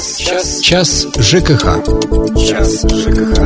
[0.00, 1.84] Час, час, час ЖКХ.
[2.48, 3.36] Час ЖКХ.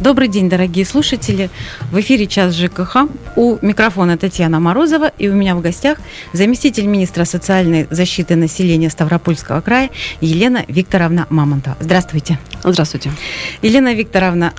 [0.00, 1.50] Добрый день, дорогие слушатели.
[1.92, 2.96] В эфире «Час ЖКХ».
[3.36, 5.12] У микрофона Татьяна Морозова.
[5.18, 5.98] И у меня в гостях
[6.32, 9.90] заместитель министра социальной защиты населения Ставропольского края
[10.22, 11.76] Елена Викторовна Мамонтова.
[11.80, 12.38] Здравствуйте.
[12.64, 13.12] Здравствуйте.
[13.60, 14.54] Елена Викторовна,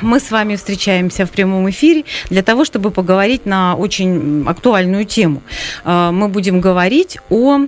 [0.00, 5.42] мы с вами встречаемся в прямом эфире для того, чтобы поговорить на очень актуальную тему.
[5.84, 7.66] А, мы будем говорить о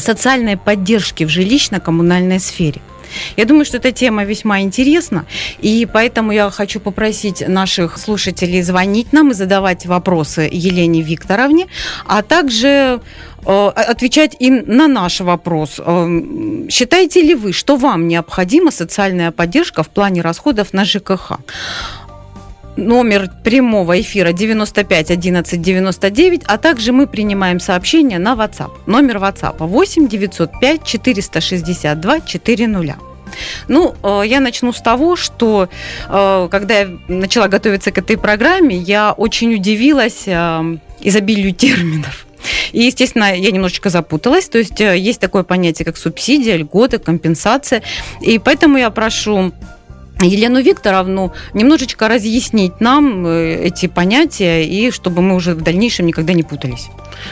[0.00, 2.80] социальной поддержке в жилищно-коммунальной сфере.
[3.36, 5.24] Я думаю, что эта тема весьма интересна,
[5.58, 11.66] и поэтому я хочу попросить наших слушателей звонить нам и задавать вопросы Елене Викторовне,
[12.06, 13.00] а также
[13.46, 15.80] э, отвечать и на наш вопрос.
[15.84, 21.38] Э, считаете ли вы, что вам необходима социальная поддержка в плане расходов на ЖКХ?
[22.76, 28.70] Номер прямого эфира 95 11 99, а также мы принимаем сообщения на WhatsApp.
[28.86, 32.96] Номер WhatsApp 8 905 462 400.
[33.68, 35.68] Ну, э, я начну с того, что
[36.08, 42.26] э, когда я начала готовиться к этой программе, я очень удивилась э, изобилию терминов.
[42.72, 44.48] И, естественно, я немножечко запуталась.
[44.48, 47.82] То есть есть такое понятие, как субсидия, льготы, компенсация.
[48.20, 49.52] И поэтому я прошу
[50.26, 56.42] Елену Викторовну немножечко разъяснить нам эти понятия, и чтобы мы уже в дальнейшем никогда не
[56.42, 56.88] путались.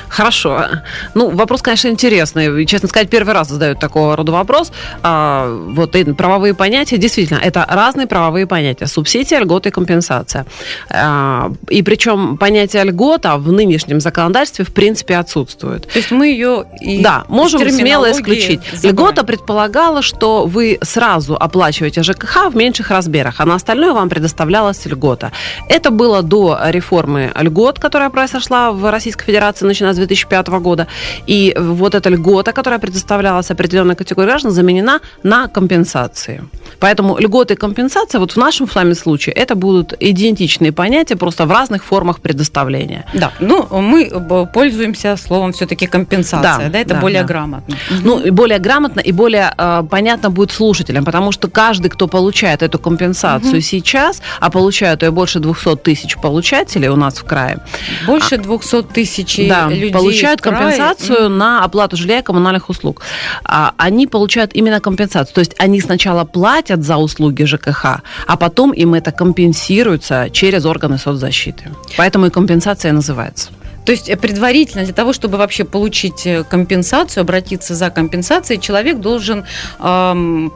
[0.09, 0.67] Хорошо.
[1.15, 2.65] Ну, вопрос, конечно, интересный.
[2.67, 4.73] Честно сказать, первый раз задают такого рода вопрос.
[5.03, 8.87] А, вот и правовые понятия, действительно, это разные правовые понятия.
[8.87, 10.47] Субсидия, льгота и компенсация.
[10.91, 15.87] А, и причем понятие льгота в нынешнем законодательстве в принципе отсутствует.
[15.89, 18.61] То есть мы ее и Да, можем смело исключить.
[18.73, 18.93] Забываем.
[18.93, 24.87] Льгота предполагала, что вы сразу оплачиваете ЖКХ в меньших размерах, а на остальное вам предоставлялась
[24.87, 25.31] льгота.
[25.69, 30.87] Это было до реформы льгот, которая произошла в Российской Федерации начиная с 2005 года.
[31.29, 36.43] И вот эта льгота, которая предоставлялась определенной категории граждан, заменена на компенсации.
[36.79, 41.47] Поэтому льготы и компенсация вот в нашем с вами случае это будут идентичные понятия, просто
[41.47, 43.05] в разных формах предоставления.
[43.15, 44.11] Да, ну мы
[44.55, 47.29] пользуемся словом все-таки компенсация, да, да это да, более да.
[47.29, 47.77] грамотно.
[48.05, 52.79] Ну, более грамотно и более э, понятно будет слушателям, потому что каждый, кто получает эту
[52.79, 53.61] компенсацию угу.
[53.61, 57.59] сейчас, а получают ее больше 200 тысяч получателей у нас в крае.
[58.07, 63.03] Больше 200 тысяч да, людей получают компенсацию на оплату жилья и коммунальных услуг.
[63.45, 65.35] А, они получают именно компенсацию.
[65.35, 67.85] То есть они сначала платят за услуги ЖКХ,
[68.27, 71.71] а потом им это компенсируется через органы соцзащиты.
[71.97, 73.51] Поэтому и компенсация называется.
[73.85, 78.99] То есть э, предварительно для того, чтобы вообще получить э, компенсацию, обратиться за компенсацией, человек
[78.99, 79.45] должен
[79.79, 80.49] э,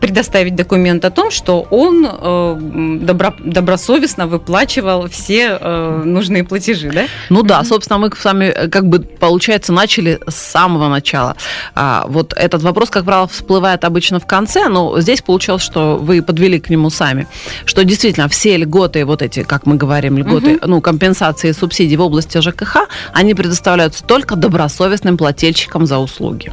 [0.00, 7.06] предоставить документ о том, что он э, добро, добросовестно выплачивал все э, нужные платежи, да?
[7.30, 11.36] Ну да, собственно, мы с вами э, как бы, получается, начали с самого начала.
[11.74, 16.22] А, вот этот вопрос, как правило, всплывает обычно в конце, но здесь получилось, что вы
[16.22, 17.26] подвели к нему сами,
[17.64, 20.66] что действительно все льготы, вот эти, как мы говорим, льготы, угу.
[20.66, 26.52] ну, компенсации, субсидии в области ЖКХ, ЖКХ, они предоставляются только добросовестным плательщикам за услуги.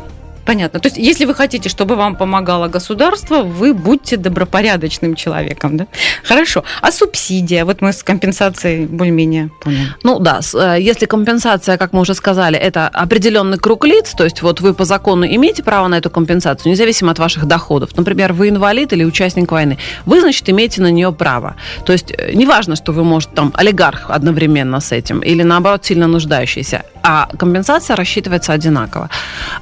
[0.50, 0.80] Понятно.
[0.80, 5.86] То есть, если вы хотите, чтобы вам помогало государство, вы будьте добропорядочным человеком, да?
[6.24, 6.64] Хорошо.
[6.82, 7.66] А субсидия?
[7.66, 9.94] Вот мы с компенсацией более-менее поняли.
[10.02, 14.42] Ну да, э, если компенсация, как мы уже сказали, это определенный круг лиц, то есть
[14.42, 17.92] вот вы по закону имеете право на эту компенсацию, независимо от ваших доходов.
[17.96, 19.78] Например, вы инвалид или участник войны.
[20.08, 21.58] Вы, значит, имеете на нее право.
[21.86, 26.08] То есть э, неважно, что вы, может, там, олигарх одновременно с этим или, наоборот, сильно
[26.08, 29.10] нуждающийся а компенсация рассчитывается одинаково.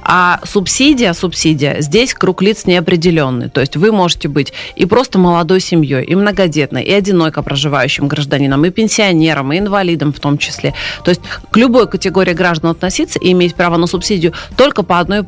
[0.02, 3.48] А субсидия, субсидия, здесь круг лиц неопределенный.
[3.48, 8.66] То есть вы можете быть и просто молодой семьей, и многодетной, и одиноко проживающим гражданином,
[8.66, 10.74] и пенсионером, и инвалидом в том числе.
[11.04, 15.22] То есть к любой категории граждан относиться и иметь право на субсидию только по одной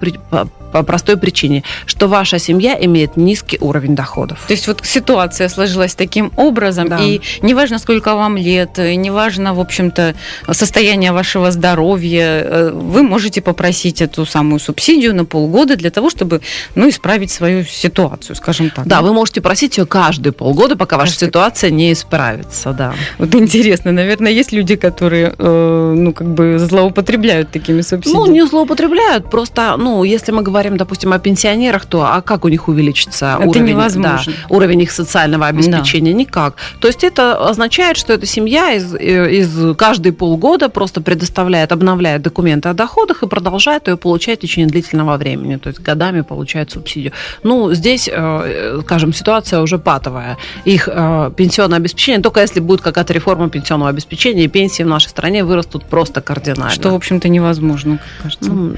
[0.72, 4.38] по простой причине, что ваша семья имеет низкий уровень доходов.
[4.46, 6.98] То есть вот ситуация сложилась таким образом, да.
[6.98, 10.14] и неважно, сколько вам лет, неважно, в общем-то,
[10.52, 16.40] состояние вашего здоровья, э, вы можете попросить эту самую субсидию на полгода для того, чтобы,
[16.74, 18.86] ну, исправить свою ситуацию, скажем так.
[18.86, 19.02] Да, да?
[19.02, 21.12] вы можете просить ее каждые полгода, пока каждый...
[21.12, 22.94] ваша ситуация не исправится, да.
[23.18, 28.26] Вот интересно, наверное, есть люди, которые, э, ну, как бы злоупотребляют такими субсидиями.
[28.26, 32.44] Ну, не злоупотребляют, просто, ну, если мы говорим говорим, допустим, о пенсионерах, то а как
[32.44, 34.32] у них увеличится это уровень, невозможно.
[34.32, 36.12] Да, уровень их социального обеспечения?
[36.12, 36.18] Да.
[36.18, 36.54] Никак.
[36.80, 42.22] То есть это означает, что эта семья из, э, из каждые полгода просто предоставляет, обновляет
[42.22, 45.56] документы о доходах и продолжает ее получать в течение длительного времени.
[45.56, 47.12] То есть годами получает субсидию.
[47.42, 50.36] Ну, здесь, э, скажем, ситуация уже патовая.
[50.66, 55.08] Их э, пенсионное обеспечение, только если будет какая-то реформа пенсионного обеспечения, и пенсии в нашей
[55.08, 56.70] стране вырастут просто кардинально.
[56.70, 58.50] Что, в общем-то, невозможно, как кажется.
[58.50, 58.74] Ну,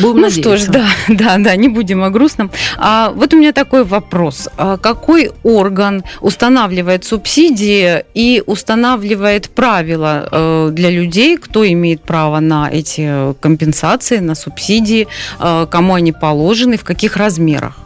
[0.00, 0.40] будем ну надеяться.
[0.40, 2.50] что ж, да, да, да, не будем о грустном.
[2.78, 4.48] А вот у меня такой вопрос.
[4.56, 12.68] А какой орган устанавливает субсидии и устанавливает правила э, для людей, кто имеет право на
[12.70, 15.06] эти компенсации, на субсидии,
[15.40, 17.78] э, кому они положены, в каких размерах?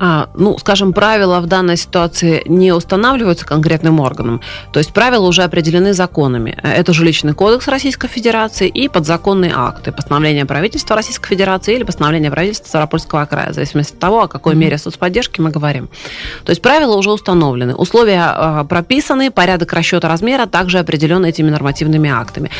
[0.00, 4.40] А, ну, скажем, правила в данной ситуации не устанавливаются конкретным органом.
[4.72, 6.58] То есть правила уже определены законами.
[6.62, 9.92] Это жилищный кодекс Российской Федерации и подзаконные акты.
[9.92, 14.54] Постановление правительства Российской Федерации или постановление правительства Ставропольского края, в зависимости от того, о какой
[14.54, 15.88] мере соцподдержки мы говорим.
[16.44, 17.74] То есть правила уже установлены.
[17.74, 22.50] Условия а, прописаны, порядок расчета размера также определен этими нормативными актами.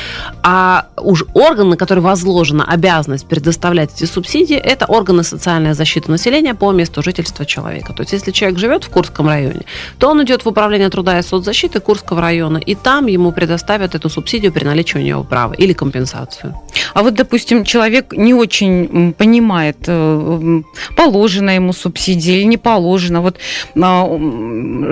[0.42, 6.54] А уж орган, на который возложена обязанность предоставлять эти субсидии, это органы социальной защиты населения
[6.54, 7.92] по месту жительства жительства человека.
[7.92, 9.60] То есть, если человек живет в Курском районе,
[9.98, 14.10] то он идет в управление труда и соцзащиты Курского района, и там ему предоставят эту
[14.10, 16.54] субсидию при наличии у него права или компенсацию.
[16.94, 20.62] А вот, допустим, человек не очень понимает, э,
[20.96, 23.20] положена ему субсидия или не положена.
[23.20, 23.38] Вот
[23.76, 24.06] а,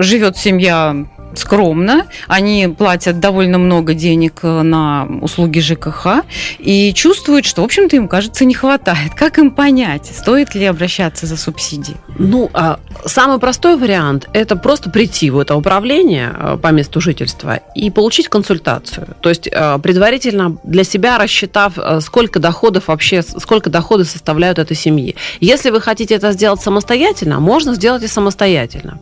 [0.01, 1.05] живет семья
[1.35, 6.23] скромно, они платят довольно много денег э, на услуги ЖКХ
[6.59, 9.13] и чувствуют, что, в общем-то, им, кажется, не хватает.
[9.15, 11.97] Как им понять, стоит ли обращаться за субсидией?
[12.23, 17.59] Ну, а самый простой вариант– это просто прийти в это управление э, по месту жительства
[17.75, 19.07] и получить консультацию.
[19.21, 25.15] То есть э, предварительно для себя рассчитав, сколько доходов вообще, сколько доходы составляют этой семьи.
[25.39, 28.99] Если вы хотите это сделать самостоятельно, можно сделать и самостоятельно.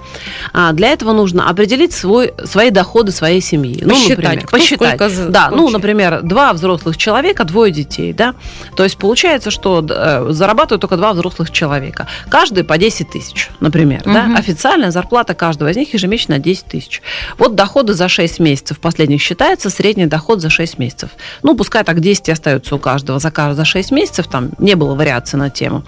[0.53, 3.83] А для этого нужно определить свой свои доходы своей семьи.
[3.83, 5.31] Посчитать, ну, например, кто посчитать.
[5.31, 5.57] Да, получит.
[5.57, 8.35] ну, например, два взрослых человека, двое детей, да.
[8.75, 12.07] То есть получается, что э, зарабатывают только два взрослых человека.
[12.29, 14.13] Каждый по 10 тысяч, например, угу.
[14.13, 14.33] да.
[14.37, 17.01] Официальная зарплата каждого из них ежемесячно 10 тысяч.
[17.37, 21.11] Вот доходы за 6 месяцев последних считается, средний доход за 6 месяцев.
[21.43, 25.37] Ну, пускай так 10 остается у каждого за, за 6 месяцев, там не было вариации
[25.37, 25.83] на тему.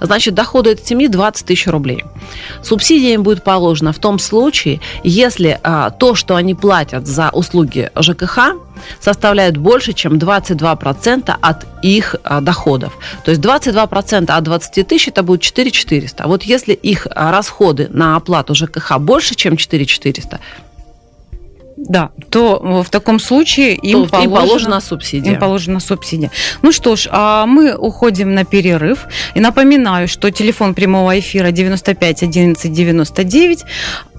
[0.00, 2.04] Значит, доходы этой семьи 20 тысяч рублей.
[2.62, 7.90] Субсидия им будет положена в том случае, если а, то, что они платят за услуги
[7.96, 8.56] ЖКХ,
[9.00, 12.92] составляет больше, чем 22% от их а, доходов.
[13.24, 16.24] То есть 22% от 20 тысяч это будет 4 400.
[16.24, 20.40] А вот если их расходы на оплату ЖКХ больше, чем 4 400,
[21.88, 25.32] да, то в таком случае им, то положена, им положена субсидия.
[25.32, 26.30] Им положена субсидия.
[26.62, 29.06] Ну что ж, а мы уходим на перерыв.
[29.34, 33.64] И напоминаю, что телефон прямого эфира 95 11 99,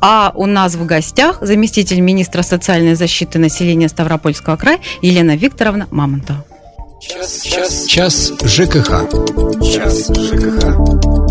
[0.02, 6.44] а у нас в гостях заместитель министра социальной защиты населения Ставропольского края Елена Викторовна Мамонтова.
[7.00, 9.10] Час, час, час ЖКХ.
[9.62, 11.26] Час ЖКХ.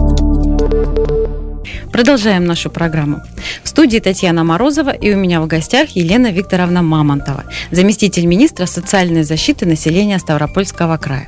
[1.96, 3.22] Продолжаем нашу программу.
[3.64, 9.22] В студии Татьяна Морозова и у меня в гостях Елена Викторовна Мамонтова, заместитель министра социальной
[9.22, 11.26] защиты населения Ставропольского края.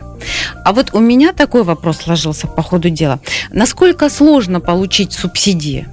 [0.67, 3.19] А вот у меня такой вопрос сложился по ходу дела.
[3.51, 5.89] Насколько сложно получить субсидии?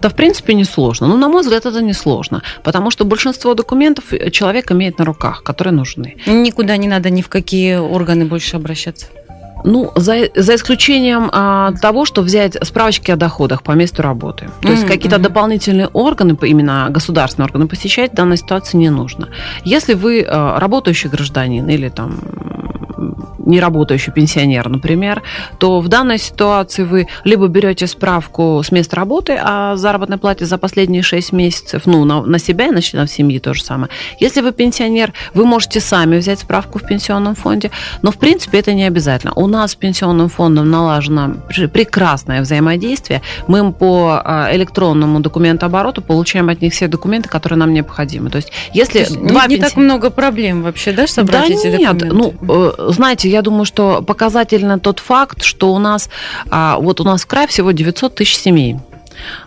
[0.00, 1.06] Да, в принципе, не сложно.
[1.08, 5.42] Но, на мой взгляд, это не сложно, потому что большинство документов человек имеет на руках,
[5.42, 6.16] которые нужны.
[6.26, 9.08] Никуда не надо ни в какие органы больше обращаться.
[9.64, 14.48] Ну, за, за исключением а, того, что взять справочки о доходах по месту работы.
[14.60, 14.70] То mm-hmm.
[14.72, 19.28] есть какие-то дополнительные органы, именно государственные органы, посещать в данной ситуации не нужно.
[19.64, 22.20] Если вы а, работающий гражданин или там
[23.50, 25.22] неработающий пенсионер, например,
[25.58, 30.58] то в данной ситуации вы либо берете справку с места работы о заработной плате за
[30.58, 33.90] последние 6 месяцев, ну, на, на себя и на членов семьи то же самое.
[34.18, 37.70] Если вы пенсионер, вы можете сами взять справку в пенсионном фонде,
[38.02, 39.32] но, в принципе, это не обязательно.
[39.34, 41.34] У нас с пенсионным фондом налажено
[41.72, 43.22] прекрасное взаимодействие.
[43.46, 48.30] Мы по а, электронному документообороту получаем от них все документы, которые нам необходимы.
[48.30, 51.54] То есть, если то есть два не, не так много проблем вообще, да, собрать да
[51.54, 52.34] эти нет, документы?
[52.46, 56.08] ну, э, знаете, я думаю, что показательно тот факт, что у нас,
[56.50, 58.76] а, вот у нас в крае всего 900 тысяч семей.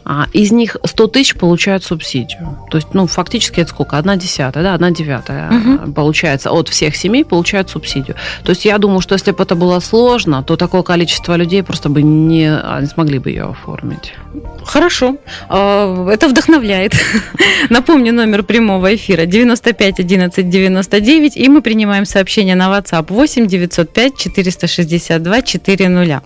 [0.06, 2.58] А, из них 100 тысяч получают субсидию.
[2.70, 3.98] То есть, ну, фактически это сколько?
[3.98, 5.92] Одна десятая, да, одна девятая угу.
[5.94, 8.15] получается от всех семей получают субсидию.
[8.44, 11.89] То есть я думаю, что если бы это было сложно, то такое количество людей просто
[11.89, 12.50] бы не,
[12.82, 14.13] не смогли бы ее оформить.
[14.65, 15.18] Хорошо.
[15.50, 16.94] Это вдохновляет.
[17.70, 24.18] Напомню номер прямого эфира 95 11 99, и мы принимаем сообщение на WhatsApp 8 905
[24.18, 26.22] 462 400.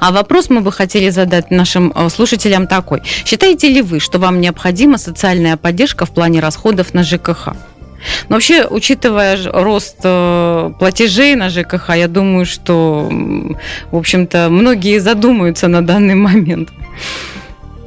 [0.00, 3.02] А вопрос мы бы хотели задать нашим э, слушателям такой.
[3.24, 7.48] Считаете ли вы, что вам необходима социальная поддержка в плане расходов на ЖКХ?
[8.28, 13.08] Но вообще, учитывая рост э, платежей на ЖКХ, я думаю, что,
[13.90, 16.70] в общем-то, многие задумаются на данный момент.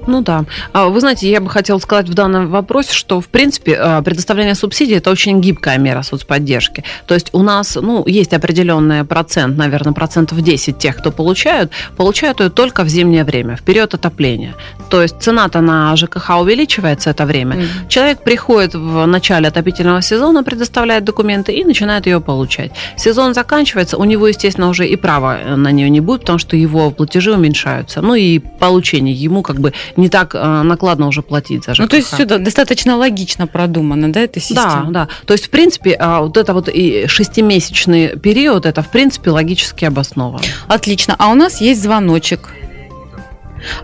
[0.07, 0.45] Ну да.
[0.74, 4.55] А вы знаете, я бы хотела сказать в данном вопросе, что, в принципе, э, предоставление
[4.55, 6.83] субсидий– это очень гибкая мера соцподдержки.
[7.07, 12.39] То есть у нас, ну, есть определенный процент, наверное, процентов 10 тех, кто получают, получают
[12.39, 14.55] ее только в зимнее время, в период отопления.
[14.89, 17.55] То есть цена-то на ЖКХ увеличивается это время.
[17.55, 17.88] Mm-hmm.
[17.89, 22.71] Человек приходит в начале отопительного сезона, предоставляет документы и начинает ее получать.
[22.97, 26.91] Сезон заканчивается, у него, естественно, уже и права на нее не будет, потому что его
[26.91, 28.01] платежи уменьшаются.
[28.01, 31.82] Ну и получение ему как бы не так э, накладно уже платить за ЖКХ.
[31.84, 34.86] Ну, то есть сюда достаточно логично продумано, да, эта система?
[34.92, 35.08] Да, да.
[35.25, 39.86] То есть, в принципе, а, вот это вот и шестимесячный период, это, в принципе, логически
[39.86, 40.44] обосновано.
[40.68, 41.16] Отлично.
[41.18, 42.50] А у нас есть звоночек.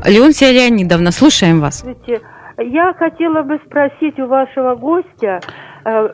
[0.05, 1.83] Леонтия Леонидовна, слушаем вас.
[2.57, 5.39] Я хотела бы спросить у вашего гостя,
[5.85, 6.09] э,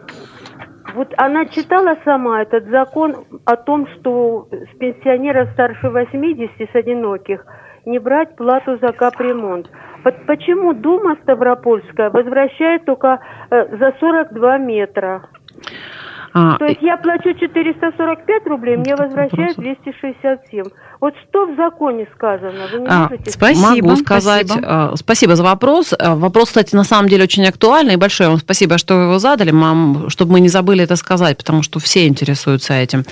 [0.95, 7.45] вот она читала сама этот закон о том, что с пенсионеров старше 80, с одиноких,
[7.87, 9.67] не брать плату за капремонт.
[10.27, 15.29] Почему Дума Ставропольская возвращает только э, за 42 метра?
[16.39, 20.65] А, То есть я плачу 445 рублей, мне возвращают 267.
[20.99, 22.67] Вот что в законе сказано?
[22.71, 24.47] Вы не а, можете спасибо, Могу сказать.
[24.47, 24.67] Спасибо.
[24.69, 25.93] А, спасибо за вопрос.
[25.97, 27.95] А, вопрос, кстати, на самом деле очень актуальный.
[27.95, 31.37] И большое вам спасибо, что вы его задали, мам, чтобы мы не забыли это сказать,
[31.37, 33.03] потому что все интересуются этим.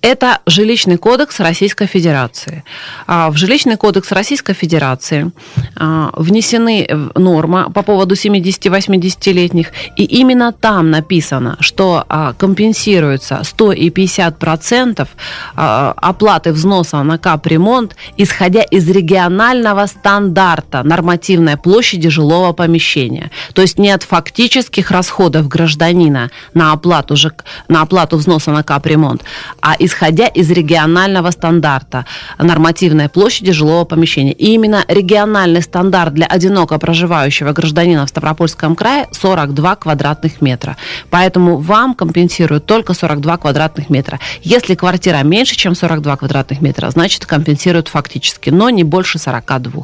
[0.00, 2.64] Это жилищный кодекс Российской Федерации.
[3.06, 5.30] В жилищный кодекс Российской Федерации
[5.76, 11.91] внесены нормы по поводу 70-80-летних, и именно там написано, что
[12.38, 15.08] компенсируется 100 и 50 процентов
[15.54, 23.30] оплаты взноса на капремонт, исходя из регионального стандарта нормативной площади жилого помещения.
[23.54, 29.22] То есть не от фактических расходов гражданина на оплату, ЖК, на оплату взноса на капремонт,
[29.60, 32.06] а исходя из регионального стандарта
[32.38, 34.32] нормативной площади жилого помещения.
[34.32, 40.76] И именно региональный стандарт для одиноко проживающего гражданина в Ставропольском крае 42 квадратных метра.
[41.10, 44.18] Поэтому вам компенсируют только 42 квадратных метра.
[44.42, 49.82] Если квартира меньше, чем 42 квадратных квадратных метра, значит, компенсируют фактически, но не больше 42.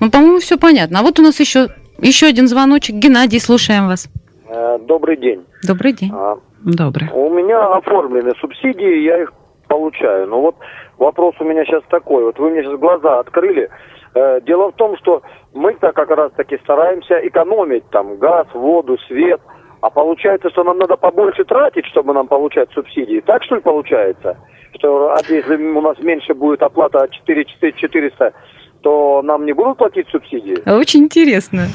[0.00, 1.00] Ну, по-моему, все понятно.
[1.00, 1.68] А вот у нас еще,
[2.00, 2.96] еще один звоночек.
[2.96, 4.08] Геннадий, слушаем вас.
[4.48, 5.44] Э, добрый день.
[5.66, 6.10] Добрый день.
[6.12, 7.08] А, Добрый.
[7.12, 9.32] У меня оформлены субсидии, я их
[9.68, 10.26] получаю.
[10.26, 10.56] Но вот
[10.98, 12.24] вопрос у меня сейчас такой.
[12.24, 13.68] Вот вы мне сейчас глаза открыли.
[14.14, 15.22] Э, дело в том, что
[15.54, 19.40] мы-то как раз таки стараемся экономить там газ, воду, свет.
[19.86, 23.20] А получается, что нам надо побольше тратить, чтобы нам получать субсидии.
[23.20, 24.36] Так что ли получается?
[24.78, 28.32] что если у нас меньше будет оплата 4 400
[28.82, 30.68] то нам не будут платить субсидии?
[30.68, 31.68] Очень интересно.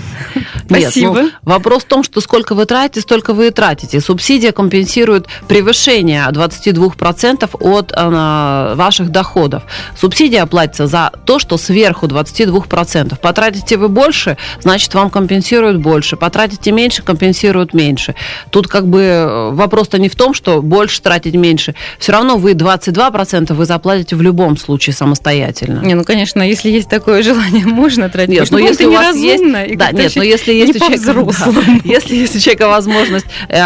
[0.65, 1.21] Спасибо.
[1.21, 3.99] Нет, ну, вопрос в том, что сколько вы тратите, столько вы и тратите.
[3.99, 9.63] Субсидия компенсирует превышение 22% от э, ваших доходов.
[9.95, 13.19] Субсидия платится за то, что сверху 22%.
[13.19, 16.17] Потратите вы больше, значит, вам компенсируют больше.
[16.17, 18.15] Потратите меньше, компенсируют меньше.
[18.49, 21.75] Тут как бы э, вопрос-то не в том, что больше тратить меньше.
[21.99, 25.81] Все равно вы 22% вы заплатите в любом случае самостоятельно.
[25.81, 28.33] Не, ну, конечно, если есть такое желание, можно тратить.
[28.33, 29.43] Нет, но если у вас есть...
[29.77, 33.59] Да, нет, но если есть, у человека, да, если есть у человека возможность э,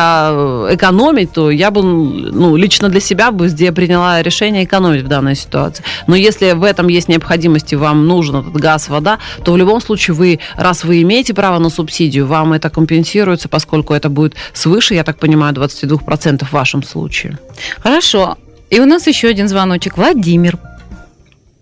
[0.72, 5.36] экономить, то я бы, ну, лично для себя бы здесь приняла решение экономить в данной
[5.36, 5.84] ситуации.
[6.08, 9.82] Но если в этом есть необходимость и вам нужен этот газ, вода, то в любом
[9.82, 14.94] случае вы, раз вы имеете право на субсидию, вам это компенсируется, поскольку это будет свыше,
[14.94, 17.40] я так понимаю, 22% в вашем случае.
[17.80, 18.38] Хорошо.
[18.70, 19.98] И у нас еще один звоночек.
[19.98, 20.60] Владимир.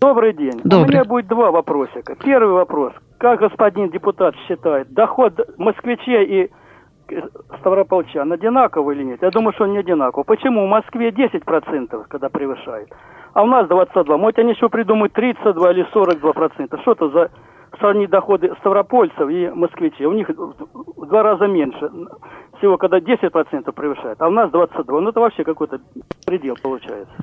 [0.03, 0.59] Добрый день.
[0.65, 0.83] Добрый.
[0.83, 2.17] У меня будет два вопросика.
[2.21, 2.91] Первый вопрос.
[3.19, 6.51] Как господин депутат считает, доход москвичей и
[7.59, 9.21] ставрополчан одинаковый или нет?
[9.21, 10.25] Я думаю, что он не одинаковый.
[10.25, 12.89] Почему в Москве 10%, когда превышает,
[13.33, 14.17] а у нас 22?
[14.17, 16.81] Может, они еще придумают 32 или 42%.
[16.81, 17.31] Что это за
[17.79, 20.05] сравнить доходы ставропольцев и москвичей?
[20.05, 21.89] У них в два раза меньше.
[22.57, 25.01] Всего когда 10% превышает, а у нас 22.
[25.01, 25.79] Ну, это вообще какой-то
[26.25, 27.13] предел получается.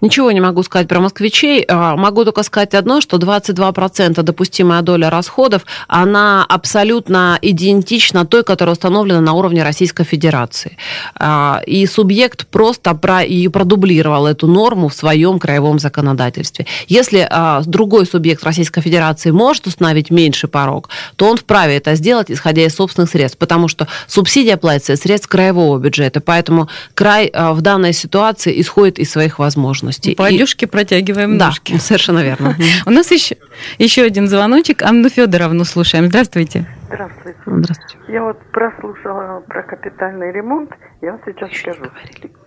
[0.00, 1.64] Ничего не могу сказать про москвичей.
[1.68, 8.72] А, могу только сказать одно, что 22% допустимая доля расходов, она абсолютно идентична той, которая
[8.72, 10.76] установлена на уровне Российской Федерации.
[11.18, 16.66] А, и субъект просто про, и продублировал эту норму в своем краевом законодательстве.
[16.88, 22.30] Если а, другой субъект Российской Федерации может установить меньший порог, то он вправе это сделать,
[22.30, 27.60] исходя из собственных средств, потому что субсидия платится из средств краевого бюджета, поэтому край в
[27.60, 30.14] данной ситуации исходит из своих возможностей.
[30.14, 31.76] По одежке протягиваем да, ножки.
[31.78, 32.56] совершенно верно.
[32.86, 33.36] У нас еще,
[33.78, 34.82] еще один звоночек.
[34.82, 36.06] Анну Федоровну слушаем.
[36.06, 36.66] Здравствуйте.
[36.86, 37.38] Здравствуйте.
[37.46, 37.98] Здравствуйте.
[38.08, 40.70] Я вот прослушала про капитальный ремонт.
[41.02, 41.90] Я вам сейчас скажу.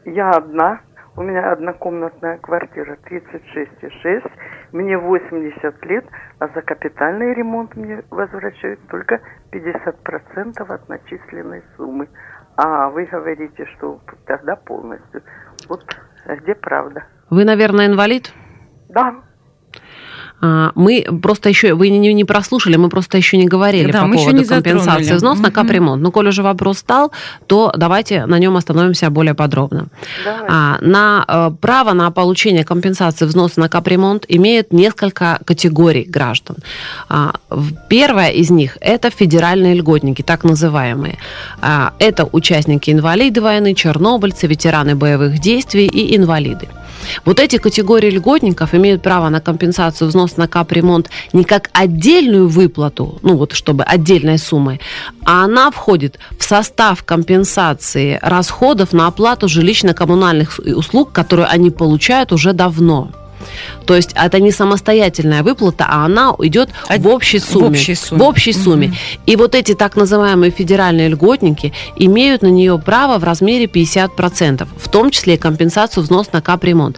[0.05, 0.81] Я одна.
[1.19, 4.31] У меня однокомнатная квартира 36,6.
[4.71, 6.05] Мне 80 лет,
[6.39, 9.19] а за капитальный ремонт мне возвращают только
[9.51, 12.07] 50% от начисленной суммы.
[12.55, 15.21] А вы говорите, что тогда полностью.
[15.67, 15.83] Вот
[16.25, 17.03] где правда?
[17.29, 18.33] Вы, наверное, инвалид?
[18.88, 19.15] Да.
[20.41, 24.08] А, мы просто еще, вы не, не прослушали, мы просто еще не говорили Да, по
[24.08, 25.15] мы еще поводу не компенсации затронули.
[25.15, 26.01] взнос на капремонт.
[26.01, 27.12] Но коль уже вопрос стал,
[27.48, 29.88] то давайте на нем остановимся более подробно.
[30.24, 30.46] Давай.
[30.48, 36.58] А, на э, право на получение компенсации взноса на капремонт имеет несколько категорий граждан.
[37.10, 37.34] А,
[37.89, 41.17] первая из них– это федеральные льготники, так называемые.
[41.62, 46.67] А, это участники инвалиды войны, чернобыльцы, ветераны боевых действий и инвалиды.
[47.25, 53.20] Вот эти категории льготников имеют право на компенсацию взноса на капремонт не как отдельную выплату,
[53.22, 54.79] ну вот чтобы отдельной суммой,
[55.25, 62.53] а она входит в состав компенсации расходов на оплату жилищно-коммунальных услуг, которые они получают уже
[62.53, 63.12] давно.
[63.86, 67.67] То есть это не самостоятельная выплата, а она идет Од- в общей в сумме.
[67.69, 68.19] общей сумме.
[68.24, 68.93] В общей сумме.
[69.25, 74.89] И вот эти так называемые федеральные льготники имеют на нее право в размере 50%, в
[74.89, 76.98] том числе и компенсацию взноса на капремонт.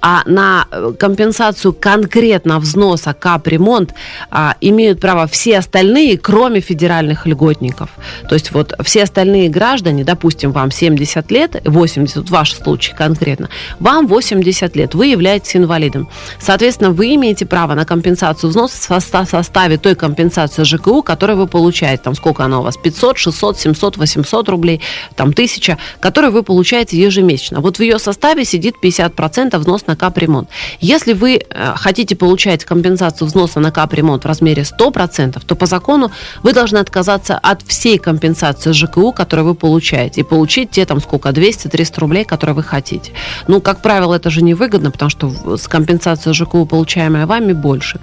[0.00, 3.94] А на э, компенсацию конкретно взноса капремонт
[4.30, 7.90] а, имеют право все остальные, кроме федеральных льготников.
[8.28, 13.48] То есть вот все остальные граждане, допустим, вам 70 лет, 80, вот ваш случай конкретно,
[13.80, 16.08] вам 80 лет, вы являетесь инвалидом.
[16.38, 21.46] Соответственно, вы имеете право на компенсацию взноса в в составе той компенсации ЖКУ, которую вы
[21.46, 22.02] получаете.
[22.04, 22.76] Там сколько она у вас?
[22.76, 24.80] 500, 600, 700, 800 рублей,
[25.16, 27.60] там 1000, которую вы получаете ежемесячно.
[27.60, 30.48] Вот в ее составе сидит 50% взнос на капремонт.
[30.80, 36.12] Если вы э, хотите получать компенсацию взноса на капремонт в размере 100%, то по закону
[36.42, 41.30] вы должны отказаться от всей компенсации ЖКУ, которую вы получаете, и получить те там сколько,
[41.30, 43.12] 200-300 рублей, которые вы хотите.
[43.48, 47.98] Ну, как правило, это же невыгодно, потому что с компенсацией ЖКУ, получаемая вами, больше.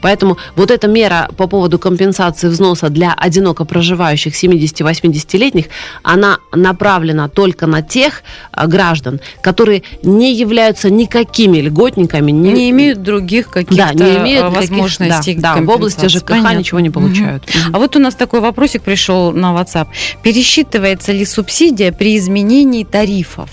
[0.00, 5.66] Поэтому вот эта мера по поводу компенсации взноса для одиноко проживающих 70-80-летних,
[6.02, 8.22] она направлена только на тех
[8.52, 11.21] а, граждан, которые не являются никакими
[11.60, 15.70] льготниками, не, Не имеют других каких-то да, не имеют никаких- возможностей да, к да, в
[15.70, 16.08] области.
[16.08, 16.58] ЖКХ Понятно.
[16.58, 17.44] ничего не получают.
[17.48, 17.76] Мгм.
[17.76, 19.88] А вот у нас такой вопросик пришел на WhatsApp.
[20.22, 23.50] Пересчитывается ли субсидия при изменении тарифов?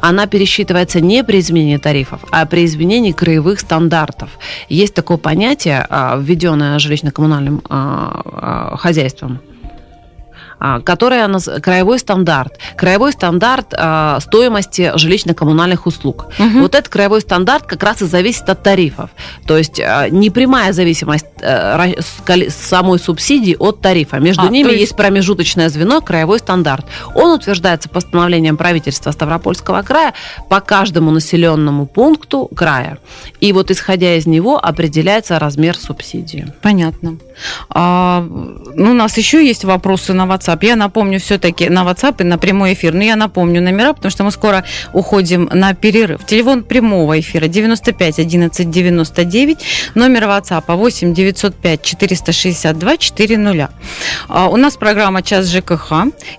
[0.00, 4.30] она пересчитывается не при изменении тарифов, а при изменении краевых стандартов.
[4.68, 9.38] Есть такое понятие, а, введенное жилищно-коммунальным а, а, хозяйством,
[10.64, 12.56] а, которое наз- краевой стандарт.
[12.76, 16.26] Краевой стандарт а, стоимости жилищно-коммунальных услуг.
[16.38, 16.60] Мгм.
[16.62, 19.10] Вот этот краевой стандарт как раз и зависит от тарифов.
[19.44, 21.94] То есть а, непрямая зависимость э,
[22.50, 24.18] самой субсидии от тарифа.
[24.18, 24.80] Между А, ними есть...
[24.80, 26.86] есть- промежуточное звено, краевой стандарт.
[27.16, 30.14] Он утверждается постановлением правительства Ставропольского края
[30.48, 32.98] по каждому населенному пункту края.
[33.40, 36.52] И вот исходя из него определяется размер субсидии.
[36.62, 37.16] Понятно.
[37.70, 38.26] А,
[38.74, 40.58] ну, у нас еще есть вопросы на WhatsApp.
[40.62, 42.94] Я напомню все-таки на WhatsApp и на прямой эфир.
[42.94, 46.24] Но я напомню номера, потому что мы скоро уходим на перерыв.
[46.26, 49.58] Телефон прямого эфира 95 11 99.
[49.94, 53.70] Номер WhatsApp 8 905 462 400.
[54.28, 55.92] А, у нас программа «Час ЖКХ».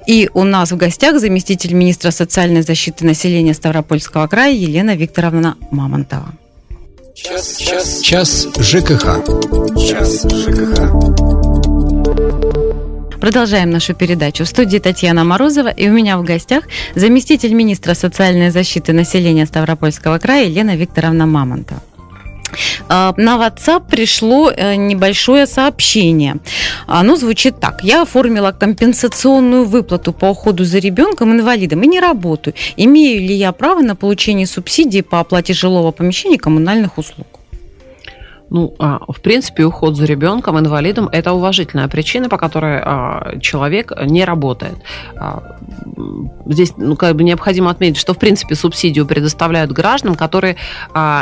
[0.08, 6.43] И у нас в гостях заместитель министра социальной защиты населения Ставропольского края Елена Викторовна Мамонтова.
[7.16, 9.22] Час, час, час ЖКХ.
[9.78, 10.80] Час ЖКХ.
[13.22, 14.46] Продолжаем нашу передачу.
[14.46, 16.64] В студии Татьяна Морозова и у меня в гостях
[16.96, 21.84] заместитель министра социальной защиты населения Ставропольского края Елена Викторовна Мамонтова.
[22.90, 26.38] А, На WhatsApp пришло э, небольшое сообщение.
[26.88, 27.84] Оно звучит так.
[27.84, 32.54] Я оформила компенсационную выплату по уходу за ребенком инвалидом и не работаю.
[32.78, 37.33] Имею ли я право на получение субсидии по оплате жилого помещения и коммунальных услуг?
[38.54, 43.92] Ну, а, в принципе, уход за ребенком, инвалидом– это уважительная причина, по которой а, человек
[44.06, 44.76] не работает.
[45.16, 45.58] А,
[46.46, 50.58] здесь ну, как бы необходимо отметить, что, в принципе, субсидию предоставляют гражданам, которые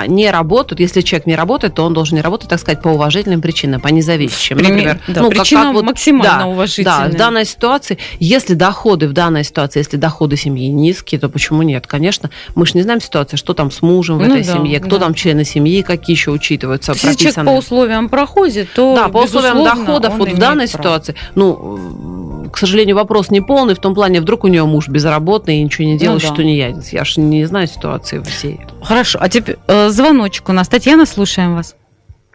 [0.08, 0.82] не работают.
[0.82, 3.88] Если человек не работает, то он должен не работать, так сказать, по уважительным причинам, по
[3.88, 4.58] независящим.
[4.58, 7.08] Например, да, ну, причина как, как вот, максимально да, уважительная.
[7.08, 11.62] Да, в данной ситуации, если доходы в данной ситуации, если доходы семьи низкие, то почему
[11.62, 11.88] нет?
[11.88, 14.82] Конечно, мы же не знаем ситуацию, что там с мужем в ну, этой да, семье,
[14.82, 15.06] кто да.
[15.06, 16.92] там члены семьи, какие еще учитываются
[17.22, 20.84] человек по условиям проходит, то Да, по условиям доходов вот в данной право.
[20.84, 25.58] ситуации, ну, к сожалению, вопрос не полный, в том плане, вдруг у нее муж безработный
[25.58, 26.34] и ничего не делает, ну, да.
[26.34, 26.74] что не я.
[26.92, 28.62] Я же не знаю ситуации всей.
[28.84, 30.68] Хорошо, а теперь э, звоночек у нас.
[30.68, 31.76] Татьяна, слушаем вас.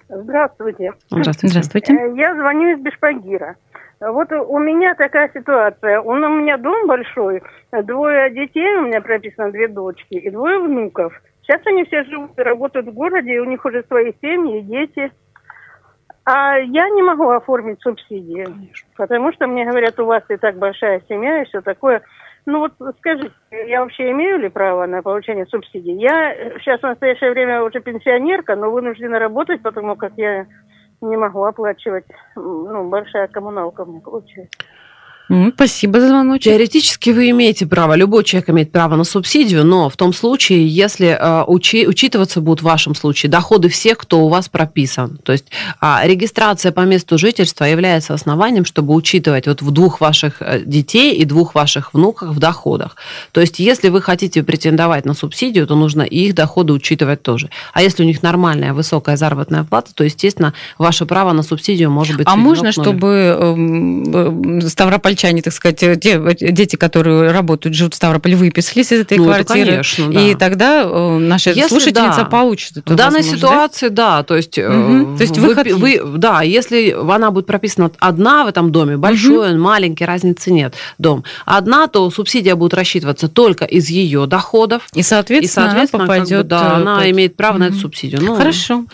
[0.09, 0.93] Здравствуйте.
[1.11, 1.49] Здравствуйте.
[1.49, 1.93] Здравствуйте.
[1.93, 3.57] Э, я звоню из Бешпагира.
[4.01, 6.01] Вот у меня такая ситуация.
[6.01, 7.43] Он у меня дом большой,
[7.85, 11.15] двое детей, у меня прописано две дочки и двое внуков.
[11.47, 15.13] Сейчас они все живут и работают в городе, и у них уже свои семьи, дети.
[16.25, 18.89] А я не могу оформить субсидии, Конечно.
[18.97, 22.03] потому что мне говорят, у вас и так большая семья и все такое.
[22.47, 23.33] Ну вот скажите,
[23.69, 25.95] я вообще имею ли право на получение субсидий?
[25.95, 30.47] Я сейчас в настоящее время уже пенсионерка, но вынуждена работать, потому как я
[31.01, 34.59] не могу оплачивать, ну, большая коммуналка у меня получается.
[35.55, 36.45] Спасибо за звоночек.
[36.45, 41.19] Теоретически вы имеете право, любой человек имеет право на субсидию, но в том случае, если
[41.19, 45.19] э, учи, учитываться будут в вашем случае доходы всех, кто у вас прописан.
[45.25, 45.47] То есть
[45.81, 51.15] э, регистрация по месту жительства является основанием, чтобы учитывать вот в двух ваших э, детей
[51.15, 52.95] и двух ваших внуках в доходах.
[53.33, 57.51] То есть если вы хотите претендовать на субсидию, то нужно и их доходы учитывать тоже.
[57.73, 62.17] А если у них нормальная высокая заработная плата, то, естественно, ваше право на субсидию может
[62.17, 62.29] быть...
[62.29, 67.75] А можно, чтобы эм, э, Ставрополь ставропольчане, так сказать, э, те э, дети, которые работают,
[67.75, 69.61] живут в Ставрополе, выписались из этой ну, квартиры.
[69.61, 70.21] Это, конечно, да.
[70.21, 72.25] И тогда э, наша если, слушательница да.
[72.25, 75.17] получит эту В данной ситуации, да, то есть, угу.
[75.17, 79.53] то есть вы, выход вы, да, если она будет прописана одна в этом доме, большой,
[79.53, 79.61] угу.
[79.61, 84.83] маленький, разницы нет, дом, одна, то субсидия будет рассчитываться только из ее доходов.
[84.95, 86.39] И, соответственно, и, соответственно она попадет...
[86.39, 87.11] Как бы, да, она под...
[87.11, 87.61] имеет право угу.
[87.61, 88.21] на эту субсидию.
[88.23, 88.85] Ну, Хорошо.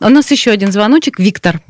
[0.00, 1.18] У нас еще один звоночек.
[1.18, 1.60] Виктор.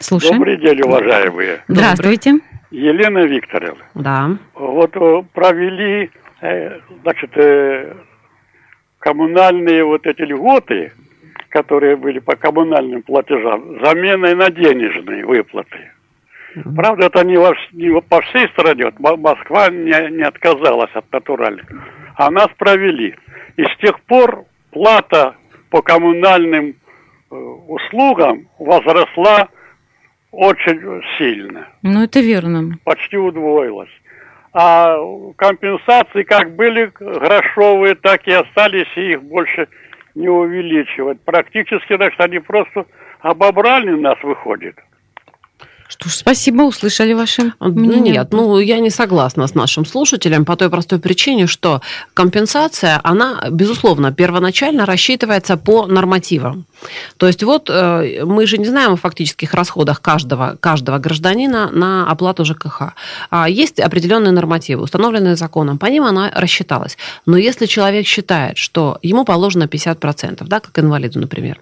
[0.00, 0.34] Слушаем.
[0.34, 1.62] Добрый день, уважаемые.
[1.68, 2.40] Здравствуйте.
[2.72, 3.84] Елена Викторовна.
[3.94, 4.30] Да.
[4.54, 7.94] Вот э, провели, э, значит, э,
[8.98, 10.92] коммунальные вот эти льготы,
[11.50, 15.90] которые были по коммунальным платежам, заменой на денежные выплаты.
[16.74, 18.90] Правда, это не, во, не по всей стране.
[18.98, 21.66] Вот Москва не, не отказалась от натуральных.
[22.16, 23.14] А нас провели.
[23.56, 25.34] И с тех пор плата
[25.70, 26.74] по коммунальным
[27.30, 29.48] услугам возросла
[30.32, 31.68] очень сильно.
[31.82, 32.76] Ну, это верно.
[32.84, 33.90] Почти удвоилось.
[34.54, 34.96] А
[35.36, 39.68] компенсации как были грошовые, так и остались, и их больше
[40.14, 41.20] не увеличивать.
[41.20, 42.86] Практически, значит, они просто
[43.20, 44.76] обобрали нас, выходит.
[45.88, 48.12] Что ж, спасибо, услышали ваши мнения.
[48.12, 51.82] Нет, ну, я не согласна с нашим слушателем по той простой причине, что
[52.14, 56.64] компенсация, она, безусловно, первоначально рассчитывается по нормативам.
[57.16, 62.10] То есть вот э, мы же не знаем о фактических расходах каждого, каждого гражданина на
[62.10, 62.94] оплату ЖКХ.
[63.30, 66.96] А есть определенные нормативы, установленные законом, по ним она рассчиталась.
[67.26, 71.60] Но если человек считает, что ему положено 50%, да, как инвалиду, например,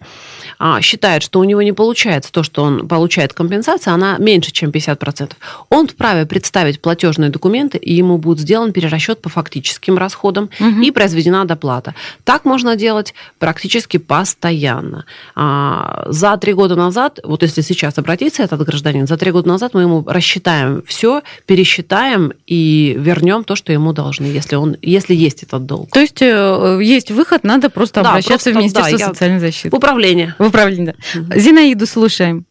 [0.59, 4.71] а, считает, что у него не получается то, что он получает компенсация, она меньше, чем
[4.71, 5.33] 50%,
[5.69, 10.81] он вправе представить платежные документы, и ему будет сделан перерасчет по фактическим расходам угу.
[10.81, 11.95] и произведена доплата.
[12.25, 15.07] Так можно делать практически постоянно.
[15.35, 19.75] А, за три года назад, вот если сейчас обратиться этот гражданин, за три года назад
[19.75, 25.43] мы ему рассчитаем все, пересчитаем и вернем то, что ему должны, если, он, если есть
[25.43, 25.91] этот долг.
[25.91, 29.71] То есть э, есть выход, надо просто да, обращаться просто, в Министерство да, социальной защиты.
[29.71, 30.35] В управление.
[30.39, 31.21] В управление, да.
[31.21, 31.41] Угу.
[31.41, 32.47] Зинаиду слушаем.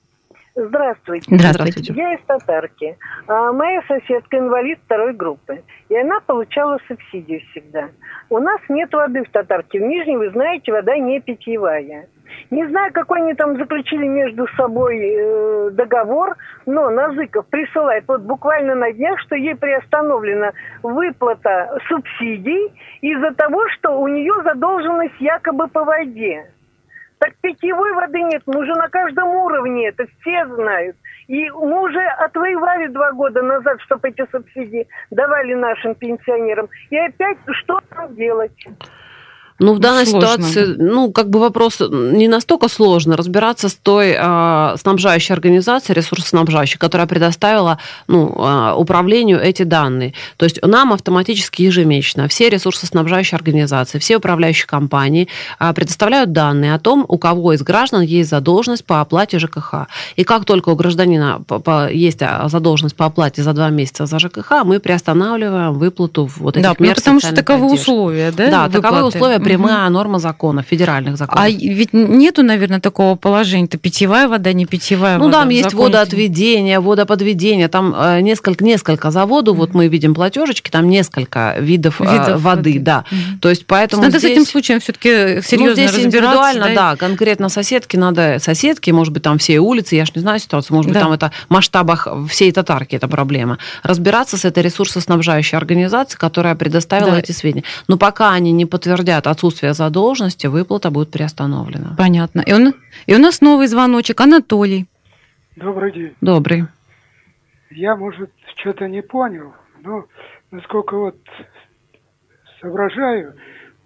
[0.67, 1.25] Здравствуйте.
[1.29, 1.93] Здравствуйте.
[1.93, 2.97] Я из Татарки.
[3.27, 5.63] А, моя соседка инвалид второй группы.
[5.87, 7.89] И она получала субсидию всегда.
[8.29, 9.79] У нас нет воды в Татарке.
[9.79, 12.07] В Нижней, вы знаете, вода не питьевая.
[12.49, 18.75] Не знаю, какой они там заключили между собой э, договор, но Назыков присылает вот буквально
[18.75, 20.51] на днях, что ей приостановлена
[20.83, 26.45] выплата субсидий из-за того, что у нее задолженность якобы по воде.
[27.19, 30.95] Так питьевой воды нет, мы уже на каждом уровне, это все знают.
[31.27, 36.69] И мы уже отвоевали два года назад, чтобы эти субсидии давали нашим пенсионерам.
[36.89, 38.55] И опять что там делать?
[39.59, 44.15] Ну, в данной сложно, ситуации, ну, как бы вопрос не настолько сложно разбираться с той
[44.17, 50.13] а, снабжающей организацией, ресурсоснабжающей, которая предоставила ну, а, управлению эти данные.
[50.37, 55.27] То есть нам автоматически ежемесячно все ресурсоснабжающие организации, все управляющие компании
[55.59, 59.87] а, предоставляют данные о том, у кого из граждан есть задолженность по оплате ЖКХ.
[60.15, 61.41] И как только у гражданина
[61.91, 66.75] есть задолженность по оплате за два месяца за ЖКХ, мы приостанавливаем выплату вот этих Да,
[66.79, 67.89] ну, мер потому что таковы поддержки.
[67.89, 68.49] условия, да?
[68.49, 69.17] Да, таковы выплаты?
[69.17, 69.48] условия, Мгм.
[69.49, 71.43] Прямая норма законов, федеральных законов.
[71.45, 75.39] А ведь нету, наверное, такого положения-то питьевая вода, не питьевая Ну, вода.
[75.39, 80.69] там В есть законе- водоотведение, водоподведение, там э, несколько, несколько заводов, вот мы видим платежечки,
[80.69, 82.79] там несколько видов, э, Видов воды, воды.
[82.79, 83.05] да.
[83.11, 83.39] Мгм.
[83.39, 84.31] То есть поэтому Надо здесь...
[84.31, 86.95] с этим случаем все-таки серьезно ну, здесь индивидуально, да?
[86.95, 90.89] конкретно соседки надо, соседки, может быть, там все улицы, я ж не знаю ситуацию, может
[90.89, 91.01] быть, Да.
[91.05, 93.57] там это в масштабах всей татарки это проблема.
[93.83, 97.19] Разбираться с этой ресурсоснабжающей организацией, которая предоставила Да.
[97.19, 97.63] эти сведения.
[97.87, 101.95] Но пока они не подтвердят отсутствие задолженности, выплата будет приостановлена.
[101.97, 102.41] Понятно.
[102.45, 102.73] И, он,
[103.07, 104.19] и у нас новый звоночек.
[104.19, 104.85] Анатолий.
[105.55, 106.13] Добрый день.
[106.19, 106.63] Добрый.
[107.71, 110.05] Я, может, что-то не понял, но
[110.51, 111.17] насколько вот
[112.59, 113.35] соображаю,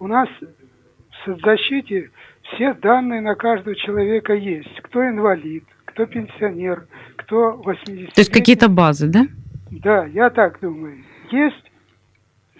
[0.00, 2.10] у нас в соцзащите
[2.42, 4.80] все данные на каждого человека есть.
[4.82, 6.86] Кто инвалид, кто пенсионер,
[7.16, 9.26] кто 80 То есть какие-то базы, да?
[9.70, 11.04] Да, я так думаю.
[11.30, 11.70] Есть.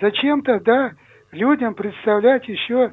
[0.00, 0.92] Зачем тогда
[1.34, 2.92] людям представлять еще...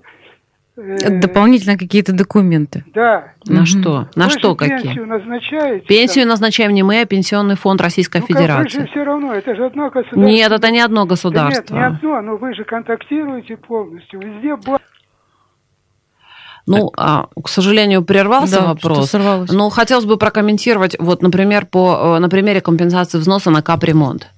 [0.78, 2.84] э, Дополнительно какие-то документы.
[2.94, 3.34] Да.
[3.46, 4.08] На что?
[4.16, 4.82] На что какие?
[4.82, 5.86] пенсию назначаете.
[5.86, 6.30] Пенсию там.
[6.32, 8.80] назначаем не мы, а Пенсионный фонд Российской Ну, Федерации.
[8.82, 10.20] же все равно, это же одно государство.
[10.20, 11.60] Нет, это не одно Да государство.
[11.60, 14.20] нет, не одно, но вы же контактируете полностью.
[14.22, 14.56] Везде
[16.68, 18.98] Ну, а, к сожалению, прервался Да, вопрос.
[19.00, 19.52] что сорвалось.
[19.52, 24.30] Ну, хотелось бы прокомментировать, вот, например, по, э, на примере компенсации взноса на капремонт.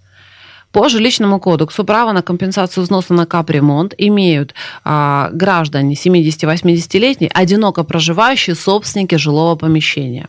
[0.73, 8.55] По жилищному кодексу право на компенсацию взноса на капремонт имеют а, граждане 70-80-летние, одиноко проживающие
[8.55, 10.25] собственники жилого помещения,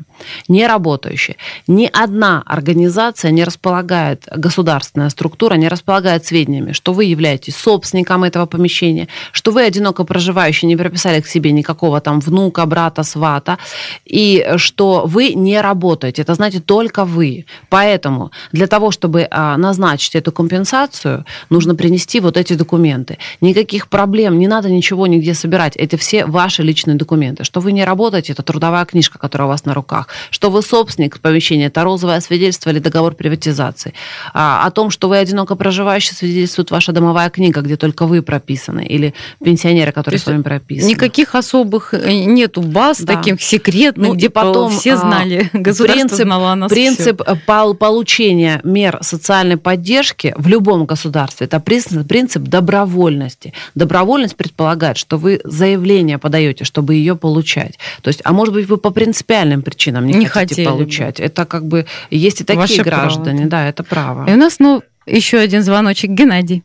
[0.47, 1.37] не работающие.
[1.67, 8.45] Ни одна организация не располагает, государственная структура не располагает сведениями, что вы являетесь собственником этого
[8.45, 13.57] помещения, что вы одиноко проживающие не прописали к себе никакого там внука, брата, свата,
[14.05, 16.21] и что вы не работаете.
[16.21, 17.47] Это знаете только вы.
[17.71, 23.19] Поэтому для того, чтобы а, назначить эту компенсацию, нужно принести вот эти документы.
[23.41, 25.77] Никаких проблем, не надо ничего нигде собирать.
[25.77, 27.45] Это все ваши личные документы.
[27.45, 30.09] Что вы не работаете, это трудовая книжка, которая у вас на руках.
[30.31, 33.95] Что вы собственник помещения, это розовое свидетельство или договор приватизации.
[34.33, 38.85] А, о том, что вы одиноко проживающий, свидетельствует ваша домовая книга, где только вы прописаны,
[38.85, 40.91] или пенсионеры, которые с вами прописаны.
[40.91, 43.15] Никаких особых э, нету баз Да.
[43.17, 47.75] таких секретных, Ну, где потом все а, знали, государство принцип, знало о нас Принцип пол-
[47.75, 53.53] получения мер социальной поддержки в любом государстве это принцип, принцип добровольности.
[53.75, 57.79] Добровольность предполагает, что вы заявление подаете, чтобы ее получать.
[58.03, 60.73] То есть, а может быть, вы по принципиальным причинам не, Не хотите хотели бы.
[60.73, 61.21] получать.
[61.21, 64.25] Это как бы есть и такие Ваше право, граждане, да, это право.
[64.29, 66.11] И у нас ну, еще один звоночек.
[66.11, 66.63] Геннадий.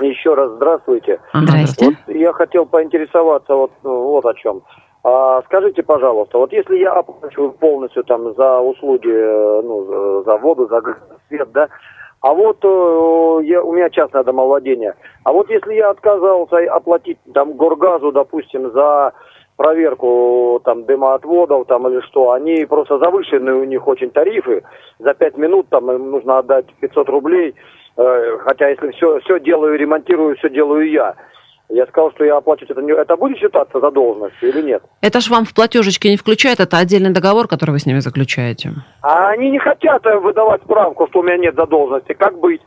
[0.00, 1.20] Еще раз здравствуйте.
[1.34, 1.84] Здрасте.
[1.86, 4.62] Вот я хотел поинтересоваться вот, ну, вот о чем.
[5.04, 10.36] А, скажите, пожалуйста, вот если я оплачиваю полностью там за услуги, э, ну, за- за
[10.38, 10.80] воду, за
[11.28, 11.68] свет, да,
[12.22, 17.52] а вот э, я, у меня частное домовладение, а вот если я отказался оплатить там
[17.52, 19.12] горгазу, допустим, за
[19.56, 24.62] проверку там дымоотводов там или что, они просто завышенные у них очень тарифы,
[24.98, 27.54] за пять минут там им нужно отдать 500 рублей,
[27.96, 31.14] Э, хотя если все, все делаю, ремонтирую, все делаю я.
[31.74, 32.92] Я сказал, что я оплачивать это не...
[32.92, 34.82] Это будет считаться задолженностью или нет?
[35.00, 38.72] Это ж вам в платежечке не включает, это отдельный договор, который вы с ними заключаете.
[39.00, 42.12] А они не хотят э, выдавать справку, что у меня нет задолженности.
[42.12, 42.60] Как быть?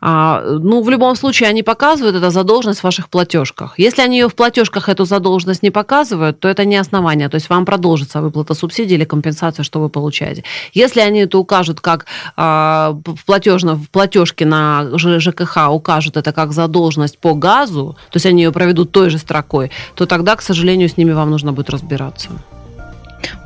[0.00, 3.78] А, ну, в любом случае, они показывают эту задолженность в ваших платежках.
[3.78, 7.28] Если они ее в платежках эту задолженность не показывают, то это не основание.
[7.28, 10.44] То есть вам продолжится выплата субсидии или компенсация, что вы получаете.
[10.72, 12.06] Если они это укажут как
[12.36, 18.26] а, в, платежно, в платежке на ЖКХ укажут это как задолженность по газу, то есть
[18.26, 21.70] они ее проведут той же строкой, то тогда, к сожалению, с ними вам нужно будет
[21.70, 22.30] разбираться.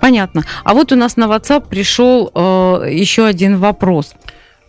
[0.00, 0.42] Понятно.
[0.64, 4.14] А вот у нас на WhatsApp пришел э, еще один вопрос.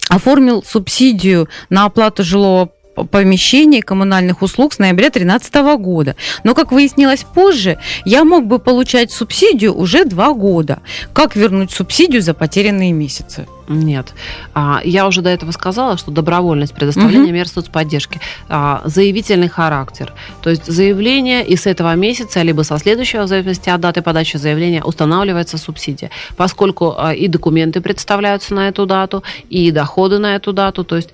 [0.09, 6.15] Оформил субсидию на оплату жилого п- помещения и коммунальных услуг с ноября 2013 года.
[6.43, 10.79] Но, как выяснилось позже, я мог бы получать субсидию уже два года.
[11.13, 13.47] Как вернуть субсидию за потерянные месяцы?
[13.67, 14.13] Нет.
[14.53, 17.33] А, я уже до этого сказала, что добровольность предоставления угу.
[17.33, 20.13] мер соцподдержки, а, заявительный характер.
[20.41, 24.37] То есть заявление и с этого месяца, либо со следующего, в зависимости от даты подачи
[24.37, 26.09] заявления, устанавливается субсидия.
[26.35, 30.83] Поскольку а, и документы представляются на эту дату, и доходы на эту дату.
[30.83, 31.09] То есть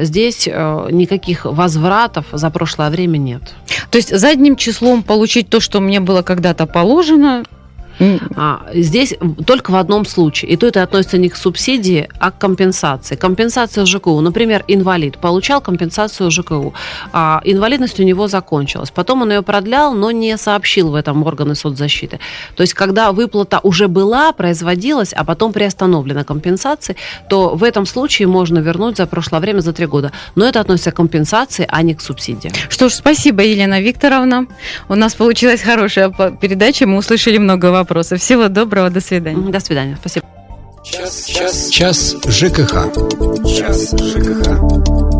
[0.00, 3.42] здесь никаких возвратов за прошлое время нет.
[3.90, 7.44] То есть задним числом получить то, что мне было когда-то положено,
[8.36, 9.14] а, здесь
[9.46, 10.52] только в одном случае.
[10.52, 13.16] И то это относится не к субсидии, а к компенсации.
[13.16, 14.20] Компенсация ЖКУ.
[14.20, 16.74] Например, инвалид получал компенсацию ЖКУ.
[17.12, 18.90] А инвалидность у него закончилась.
[18.90, 22.18] Потом он ее продлял, но не сообщил в этом органы соцзащиты.
[22.56, 26.96] То есть, когда выплата уже была, производилась, а потом приостановлена компенсацией,
[27.28, 30.12] то в этом случае можно вернуть за прошлое время за три года.
[30.34, 32.50] Но это относится к компенсации, а не к субсидии.
[32.68, 34.46] Что ж, спасибо, Елена Викторовна.
[34.88, 36.86] У нас получилась хорошая передача.
[36.86, 38.20] Мы услышали много вопросов вопросов.
[38.20, 39.52] Всего доброго, до свидания.
[39.52, 40.26] До свидания, спасибо.
[40.84, 42.90] Час, час, час ЖКХ.
[43.46, 45.11] Час ЖКХ.